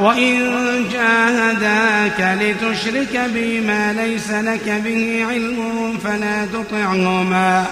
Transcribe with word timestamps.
وإن 0.00 0.50
جاهداك 0.92 2.38
لتشرك 2.40 3.30
بما 3.34 3.92
ليس 3.92 4.30
لك 4.30 4.82
به 4.84 5.26
علم 5.30 5.98
فلا 6.04 6.46
تطعهما 6.46 7.66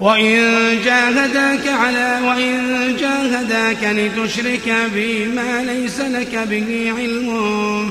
وإن 0.00 0.36
جاهداك 0.84 1.68
على 1.68 2.18
وإن 2.26 2.96
جاهداك 3.00 3.84
لتشرك 3.84 4.74
بما 4.94 5.62
ليس 5.62 6.00
لك 6.00 6.48
به 6.50 6.92
علم 6.98 7.30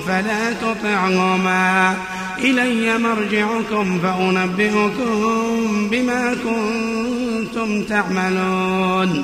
فلا 0.08 0.54
تطعهما 0.62 1.96
إلي 2.40 2.98
مرجعكم 2.98 4.00
فأنبئكم 4.00 5.90
بما 5.92 6.36
كنتم 6.44 7.84
تعملون 7.84 9.24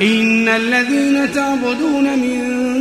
إن 0.00 0.48
الذين 0.48 1.32
تعبدون 1.32 2.18
من 2.18 2.38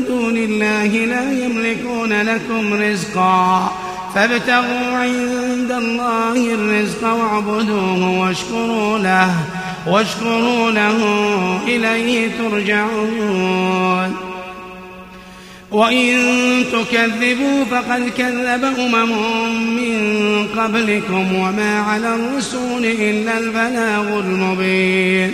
دون 0.07 0.38
الله 0.38 0.86
لا 0.86 1.31
يملكون 1.45 2.21
لكم 2.21 2.74
رزقا 2.74 3.71
فابتغوا 4.15 4.98
عند 4.98 5.71
الله 5.71 6.54
الرزق 6.54 7.04
واعبدوه 7.07 8.19
واشكروا 8.19 9.00
له 9.00 9.36
واشكروا 9.88 10.71
له 10.71 10.98
إليه 11.68 12.31
ترجعون. 12.38 14.15
وإن 15.71 16.18
تكذبوا 16.71 17.63
فقد 17.71 18.12
كذب 18.18 18.63
أمم 18.80 19.12
من 19.75 19.94
قبلكم 20.57 21.36
وما 21.36 21.80
على 21.80 22.15
الرسول 22.15 22.86
إلا 22.86 23.38
البلاغ 23.38 24.19
المبين. 24.19 25.33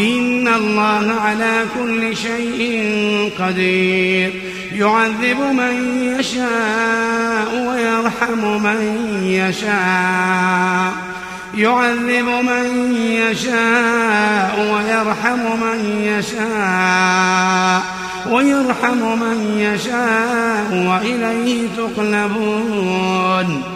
إن 0.00 0.48
الله 0.48 1.20
على 1.20 1.64
كل 1.78 2.16
شيء 2.16 2.82
قدير. 3.38 4.42
يعذب 4.72 5.40
من 5.40 5.98
يشاء 6.18 7.68
ويرحم 7.68 8.62
من 8.62 9.08
يشاء. 9.22 10.92
يعذب 11.54 12.24
من 12.24 12.96
يشاء 13.00 14.74
ويرحم 14.74 15.38
من 15.38 16.00
يشاء. 16.04 17.82
ويرحم 18.30 19.20
من 19.20 19.54
يشاء 19.58 20.88
وإليه 20.88 21.68
تقلبون. 21.76 23.75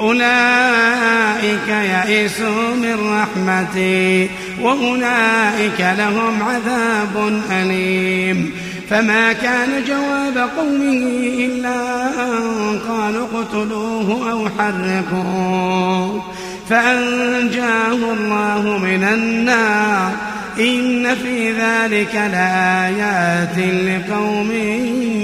أولئك 0.00 1.68
يئسوا 1.68 2.74
من 2.74 3.22
رحمتي 3.22 4.28
وأولئك 4.60 5.94
لهم 5.98 6.42
عذاب 6.42 7.42
أليم. 7.52 8.50
فما 8.90 9.32
كان 9.32 9.84
جواب 9.88 10.48
قومه 10.56 11.08
إلا 11.38 12.06
أن 12.26 12.78
قالوا 12.88 13.26
اقتلوه 13.34 14.30
أو 14.30 14.48
حرقوه. 14.58 16.22
فأنجاه 16.70 17.92
الله 17.92 18.78
من 18.78 19.04
النار. 19.04 20.12
إن 20.60 21.14
في 21.14 21.52
ذلك 21.52 22.14
لآيات 22.14 23.58
لقوم 23.58 24.52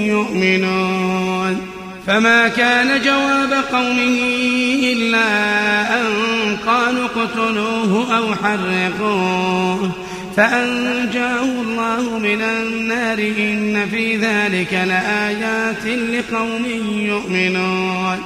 يؤمنون. 0.07 1.70
فما 2.07 2.47
كان 2.47 3.01
جواب 3.01 3.63
قومه 3.71 4.19
إلا 4.93 5.27
أن 6.01 6.07
قالوا 6.67 7.05
اقتلوه 7.05 8.17
أو 8.17 8.35
حرقوه. 8.35 9.91
فأنجاه 10.37 11.43
الله 11.43 12.19
من 12.19 12.41
النار 12.41 13.17
إن 13.17 13.87
في 13.91 14.17
ذلك 14.17 14.73
لآيات 14.73 15.85
لقوم 15.85 16.65
يؤمنون. 16.95 18.17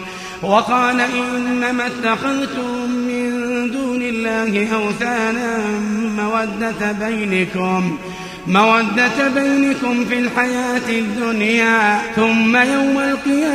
وقال 0.42 1.02
إنما 1.02 1.88
اتخذتم 1.88 2.90
من 2.92 3.32
دون 3.72 4.02
الله 4.02 4.74
أوثانا 4.74 5.58
مودة 6.18 6.92
بينكم 6.92 7.98
مودة 8.48 9.28
بينكم 9.36 10.06
في 10.06 10.20
الحياة 10.20 10.90
الدنيا 10.90 12.02
ثم 12.16 12.56
يوم 12.56 13.00
القيامة 13.00 13.55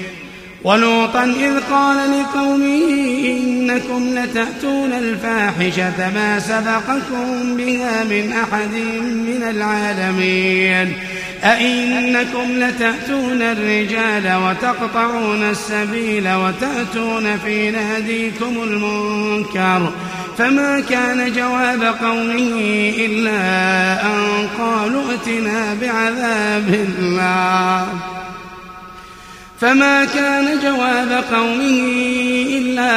ولوطا 0.63 1.23
إذ 1.23 1.59
قال 1.71 1.97
لقومه 1.97 2.89
إنكم 3.25 4.19
لتأتون 4.19 4.93
الفاحشة 4.93 6.13
ما 6.13 6.39
سبقكم 6.39 7.57
بها 7.57 8.03
من 8.03 8.33
أحد 8.33 8.73
من 9.13 9.43
العالمين. 9.49 10.93
أئنكم 11.43 12.51
لتأتون 12.51 13.41
الرجال 13.41 14.35
وتقطعون 14.35 15.43
السبيل 15.43 16.33
وتأتون 16.33 17.37
في 17.45 17.71
ناديكم 17.71 18.63
المنكر. 18.63 19.91
فما 20.37 20.79
كان 20.89 21.33
جواب 21.33 21.83
قومه 21.83 22.93
إلا 22.97 23.41
أن 24.05 24.47
قالوا 24.57 25.03
ائتنا 25.11 25.77
بعذاب 25.81 26.85
الله. 26.99 28.10
فما 29.61 30.05
كان 30.05 30.59
جواب 30.63 31.23
قومه 31.33 31.81
إلا 32.57 32.91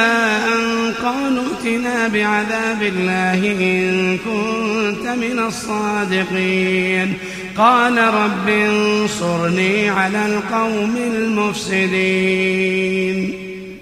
أن 0.47 0.93
قالوا 1.03 1.43
ائتنا 1.43 2.07
بعذاب 2.07 2.81
الله 2.81 3.51
إن 3.51 4.17
كنت 4.17 5.07
من 5.07 5.39
الصادقين. 5.47 7.13
قال 7.57 7.97
رب 7.97 8.49
انصرني 8.49 9.89
على 9.89 10.25
القوم 10.25 10.95
المفسدين. 11.15 12.25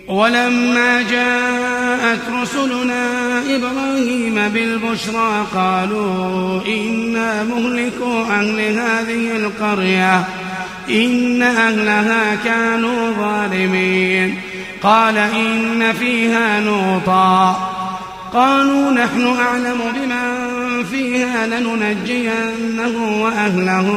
ولما 0.08 1.02
جاءت 1.02 2.20
رسلنا 2.42 3.08
إبراهيم 3.56 4.36
بالبشرى 4.54 5.48
قالوا 5.56 6.62
إنا 6.68 7.44
مهلكوا 7.44 8.24
أهل 8.24 8.60
هذه 8.60 9.36
القرية. 9.36 10.24
إن 10.90 11.42
أهلها 11.42 12.36
كانوا 12.46 13.12
ظالمين 13.12 14.36
قال 14.84 15.18
إن 15.18 15.94
فيها 16.00 16.62
لوطا 16.62 17.70
قالوا 18.34 18.92
نحن 18.92 19.36
أعلم 19.40 19.80
بمن 19.96 20.84
فيها 20.92 21.48
لننجينه 21.48 23.22
وأهله 23.24 23.88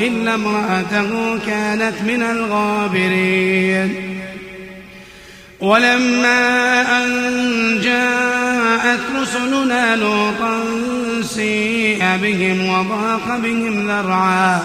إلا 0.00 0.34
امرأته 0.34 1.38
كانت 1.46 1.94
من 2.06 2.22
الغابرين 2.22 3.94
ولما 5.60 6.80
أن 6.98 7.10
جاءت 7.82 9.00
رسلنا 9.20 9.96
لوطا 9.96 10.60
سيء 11.22 12.16
بهم 12.22 12.68
وضاق 12.68 13.36
بهم 13.36 13.88
ذرعا 13.88 14.60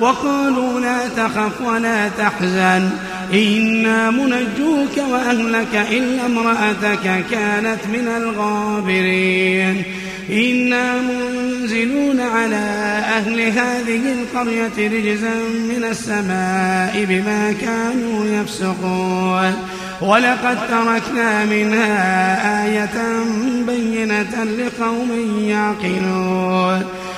وقالوا 0.00 0.80
لا 0.80 1.08
تخف 1.08 1.60
ولا 1.60 2.08
تحزن. 2.08 2.90
إنا 3.32 4.10
منجوك 4.10 4.96
وأهلك 5.10 5.86
إلا 5.90 6.26
امرأتك 6.26 7.24
كانت 7.30 7.78
من 7.92 8.08
الغابرين. 8.16 9.82
إنا 10.30 10.94
منزلون 11.00 12.20
على 12.20 12.64
أهل 13.16 13.40
هذه 13.40 14.02
القرية 14.12 14.78
رجزا 14.78 15.34
من 15.68 15.84
السماء 15.90 17.06
بما 17.08 17.54
كانوا 17.60 18.26
يفسقون. 18.26 19.54
ولقد 20.00 20.58
تركنا 20.68 21.44
منها 21.44 22.64
آية 22.66 23.24
بينة 23.66 24.44
لقوم 24.44 25.10
يعقلون. 25.40 26.84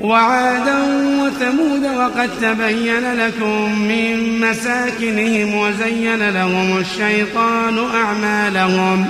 وعادا 0.00 0.78
وثمود 1.20 1.84
وقد 1.96 2.30
تبين 2.42 3.14
لكم 3.14 3.78
من 3.78 4.40
مساكنهم 4.40 5.54
وزين 5.54 6.30
لهم 6.30 6.78
الشيطان 6.78 7.78
أعمالهم 7.94 9.06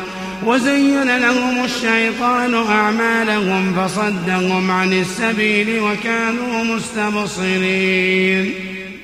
وزين 0.46 1.16
لهم 1.18 1.64
الشيطان 1.64 2.54
أعمالهم 2.54 3.74
فصدهم 3.74 4.70
عن 4.70 4.92
السبيل 4.92 5.80
وكانوا 5.80 6.64
مستبصرين 6.64 8.54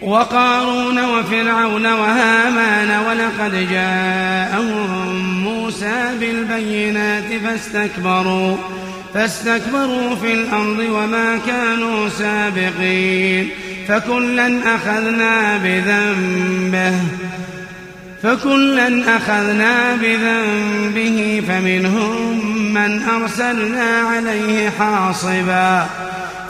وقارون 0.02 1.04
وفرعون 1.04 1.86
وهامان 1.86 3.06
ولقد 3.06 3.68
جاءهم 3.70 5.44
موسى 5.44 6.10
بالبينات 6.20 7.32
فاستكبروا 7.44 8.56
فاستكبروا 9.14 10.14
في 10.16 10.34
الأرض 10.34 10.78
وما 10.78 11.38
كانوا 11.46 12.08
سابقين 12.08 13.48
فكلا 13.88 14.74
أخذنا 14.74 15.56
بذنبه 15.56 16.94
فكلا 18.22 19.16
أخذنا 19.16 19.94
بذنبه 19.94 21.42
فمنهم 21.48 22.54
من 22.74 23.02
أرسلنا 23.02 24.00
عليه 24.00 24.70
حاصبا 24.70 25.86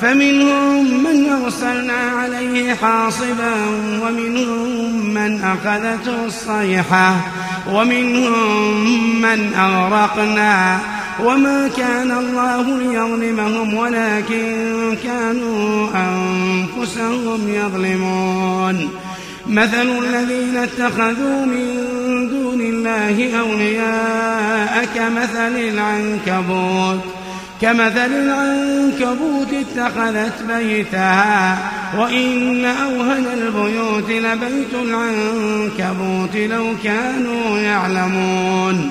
فمنهم 0.00 1.04
من 1.04 1.32
أرسلنا 1.44 2.00
عليه 2.18 2.74
حاصبا 2.74 3.54
ومنهم 4.02 5.14
من 5.14 5.42
أخذته 5.44 6.24
الصيحة 6.26 7.16
ومنهم 7.68 9.22
من 9.22 9.54
أغرقنا. 9.54 10.80
وما 11.20 11.68
كان 11.76 12.10
الله 12.10 12.78
ليظلمهم 12.78 13.74
ولكن 13.74 14.96
كانوا 15.04 15.88
أنفسهم 15.94 17.48
يظلمون. 17.48 18.90
مثل 19.46 19.88
الذين 20.04 20.56
اتخذوا 20.56 21.46
من 21.46 21.68
دون 22.30 22.60
الله 22.60 23.40
أولياء 23.40 24.88
كمثل 24.94 25.56
العنكبوت. 25.56 27.00
كمثل 27.62 28.10
العنكبوت 28.12 29.48
اتخذت 29.52 30.42
بيتها 30.48 31.58
وإن 31.98 32.64
أوهن 32.64 33.26
البيوت 33.32 34.10
لبيت 34.10 34.74
العنكبوت 34.74 36.36
لو 36.36 36.64
كانوا 36.84 37.58
يعلمون. 37.58 38.90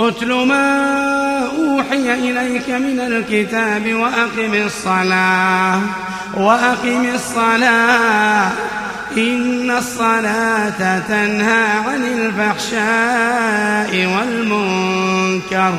أتل 0.00 0.32
ما 0.32 1.46
أوحي 1.58 2.14
إليك 2.14 2.70
من 2.70 3.00
الكتاب 3.00 3.94
وأقم 3.94 4.54
الصلاة 4.54 5.80
وأقم 6.36 7.06
الصلاة. 7.14 8.50
إن 9.16 9.70
الصلاة 9.70 10.98
تنهى 10.98 11.64
عن 11.86 12.04
الفحشاء 12.04 14.06
والمنكر. 14.16 15.74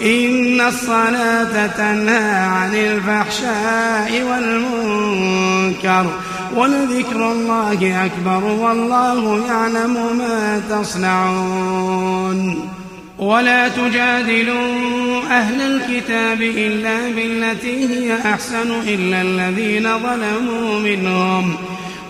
إن 0.00 0.60
الصلاة 0.60 1.66
تنهى 1.66 2.34
عن 2.34 2.74
الفحشاء 2.74 4.22
والمنكر. 4.30 6.06
ولذكر 6.54 7.32
الله 7.32 8.06
أكبر 8.06 8.44
والله 8.44 9.46
يعلم 9.48 10.18
ما 10.18 10.62
تصنعون. 10.70 12.68
ولا 13.20 13.68
تجادلوا 13.68 15.22
أهل 15.30 15.60
الكتاب 15.60 16.42
إلا 16.42 16.96
بالتي 17.16 17.88
هي 17.88 18.14
أحسن 18.34 18.70
إلا 18.88 19.22
الذين 19.22 19.88
ظلموا 19.98 20.80
منهم. 20.80 21.54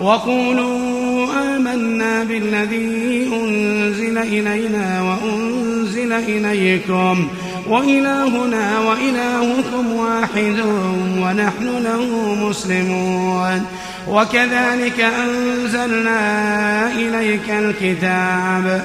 وقولوا 0.00 1.26
آمنا 1.57 2.25
بالذي 2.25 3.31
أنزل 3.33 4.19
إلينا 4.19 5.02
وأنزل 5.02 6.12
إليكم. 6.12 7.29
وإلهنا 7.69 8.81
وإلهكم 8.81 9.93
واحد 9.93 10.61
ونحن 11.19 11.83
له 11.85 12.35
مسلمون. 12.35 13.67
وكذلك 14.09 15.00
أنزلنا 15.00 16.21
إليك 16.93 17.50
الكتاب. 17.50 18.85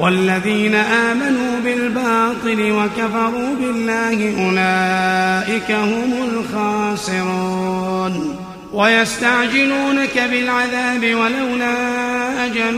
والذين 0.00 0.74
آمنوا 0.74 1.60
بالباطل 1.64 2.72
وكفروا 2.72 3.54
بالله 3.60 4.34
أولئك 4.46 5.70
هم 5.70 6.12
الخاسرون. 7.04 8.36
ويستعجلونك 8.72 10.18
بالعذاب 10.30 11.00
ولولا 11.00 11.74
أجل 12.46 12.76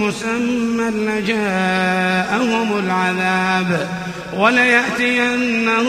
مسمى 0.00 0.90
لجاءهم 0.90 2.78
العذاب. 2.78 3.88
وليأتينهم 4.36 5.86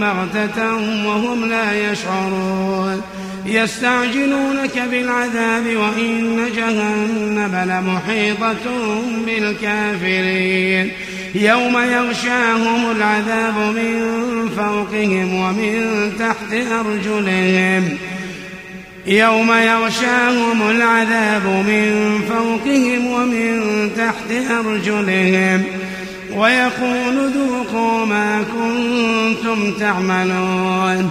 بغتة 0.00 0.74
وهم 1.06 1.44
لا 1.44 1.92
يشعرون. 1.92 3.02
يستعجلونك 3.50 4.82
بالعذاب 4.90 5.64
وإن 5.76 6.48
جهنم 6.56 7.70
لمحيطة 7.70 8.66
بالكافرين. 9.26 10.90
يوم 11.34 11.78
يغشاهم 11.78 12.90
العذاب 12.96 13.54
من 13.56 14.18
فوقهم 14.56 15.34
ومن 15.34 16.12
تحت 16.18 16.52
أرجلهم. 16.52 17.98
يوم 19.06 19.52
يغشاهم 19.52 20.70
العذاب 20.70 21.46
من 21.46 22.20
فوقهم 22.28 23.06
ومن 23.06 23.60
تحت 23.96 24.50
أرجلهم. 24.50 25.64
ويقول 26.36 27.30
ذوقوا 27.34 28.06
ما 28.06 28.44
كنتم 28.52 29.72
تعملون. 29.72 31.10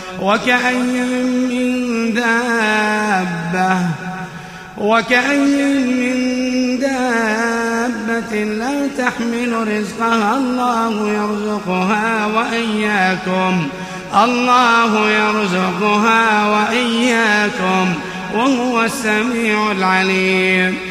وكأي 0.21 1.01
من 1.49 2.13
دابة 2.13 3.77
وكأي 4.77 5.37
من 5.83 6.79
دابة 6.79 8.43
لا 8.43 8.87
تحمل 8.97 9.67
رزقها 9.67 10.37
الله 10.37 11.09
يرزقها 11.09 12.25
وإياكم. 12.25 13.67
الله 14.23 15.09
يرزقها 15.09 16.47
وإياكم 16.47 17.93
وهو 18.33 18.83
السميع 18.83 19.71
العليم. 19.71 20.90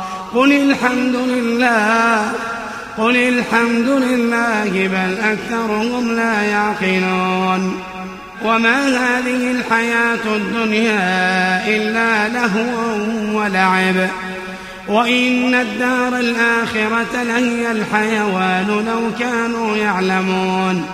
قل 0.35 0.51
الحمد 0.51 1.15
لله 1.15 2.31
قل 2.97 3.15
الحمد 3.15 3.87
لله 3.87 4.71
بل 4.87 5.17
أكثرهم 5.23 6.15
لا 6.15 6.41
يعقلون. 6.41 7.81
وما 8.45 8.87
هذه 8.87 9.51
الحياة 9.51 10.35
الدنيا 10.35 11.67
إلا 11.67 12.27
لهو 12.27 12.95
ولعب. 13.33 14.09
وإن 14.87 15.55
الدار 15.55 16.19
الآخرة 16.19 17.23
لهي 17.23 17.71
الحيوان 17.71 18.67
لو 18.87 19.01
كانوا 19.19 19.77
يعلمون. 19.77 20.85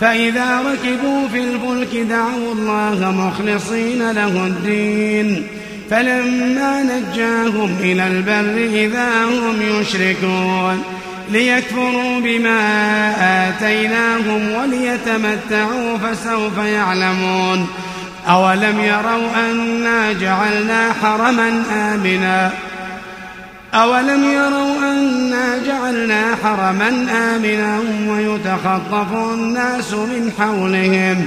فإذا 0.00 0.60
ركبوا 0.60 1.28
في 1.28 1.38
الفلك 1.38 1.96
دعوا 1.96 2.52
الله 2.52 3.12
مخلصين 3.12 4.10
له 4.10 4.46
الدين. 4.46 5.59
فلما 5.90 6.82
نجاهم 6.82 7.76
إلى 7.80 8.06
البر 8.06 8.74
إذا 8.74 9.24
هم 9.24 9.80
يشركون 9.80 10.82
ليكفروا 11.30 12.20
بما 12.20 12.60
آتيناهم 13.48 14.50
وليتمتعوا 14.52 15.98
فسوف 15.98 16.58
يعلمون 16.58 17.68
أولم 18.28 18.80
يروا 18.80 19.50
أنا 19.50 20.12
جعلنا 20.12 20.92
حرما 21.02 21.62
آمنا 21.72 22.50
أولم 23.74 24.24
يروا 24.24 24.76
أنا 24.92 25.58
جعلنا 25.66 26.36
حرما 26.44 27.06
آمنا 27.36 27.80
ويتخطف 28.08 29.12
الناس 29.12 29.92
من 29.92 30.32
حولهم 30.38 31.26